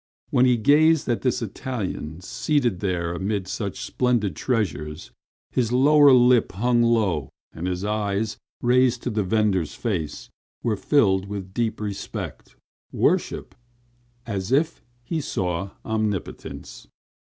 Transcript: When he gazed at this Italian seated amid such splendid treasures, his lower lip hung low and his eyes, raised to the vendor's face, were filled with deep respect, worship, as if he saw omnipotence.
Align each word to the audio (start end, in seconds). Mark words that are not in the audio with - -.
When 0.31 0.47
he 0.47 0.57
gazed 0.57 1.07
at 1.09 1.21
this 1.21 1.43
Italian 1.43 2.21
seated 2.21 2.83
amid 2.83 3.47
such 3.47 3.81
splendid 3.85 4.35
treasures, 4.35 5.11
his 5.51 5.71
lower 5.71 6.11
lip 6.11 6.53
hung 6.53 6.81
low 6.81 7.29
and 7.53 7.67
his 7.67 7.85
eyes, 7.85 8.39
raised 8.63 9.03
to 9.03 9.11
the 9.11 9.21
vendor's 9.23 9.75
face, 9.75 10.31
were 10.63 10.75
filled 10.75 11.27
with 11.27 11.53
deep 11.53 11.79
respect, 11.79 12.55
worship, 12.91 13.53
as 14.25 14.51
if 14.51 14.81
he 15.03 15.21
saw 15.21 15.69
omnipotence. 15.85 16.87